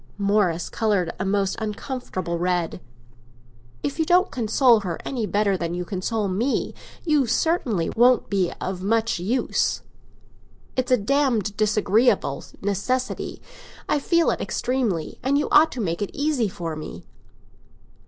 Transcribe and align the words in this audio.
'"Morris 0.31 0.67
coloured 0.67 1.11
a 1.19 1.25
most 1.25 1.55
uncomfortable 1.59 2.39
red. 2.39 2.81
"If 3.83 3.99
you 3.99 4.05
don't 4.05 4.31
console 4.31 4.79
her 4.79 4.97
any 5.05 5.27
better 5.27 5.55
than 5.55 5.75
you 5.75 5.85
console 5.85 6.27
me, 6.27 6.73
you 7.05 7.27
certainly 7.27 7.91
won't 7.91 8.27
be 8.27 8.51
of 8.59 8.81
much 8.81 9.19
use! 9.19 9.83
It's 10.75 10.91
a 10.91 10.97
damned 10.97 11.55
disagreeable 11.55 12.43
necessity; 12.63 13.43
I 13.87 13.99
feel 13.99 14.31
it 14.31 14.41
extremely, 14.41 15.19
and 15.21 15.37
you 15.37 15.47
ought 15.51 15.71
to 15.73 15.79
make 15.81 16.01
it 16.01 16.09
easy 16.15 16.47
for 16.47 16.75
me." 16.75 17.05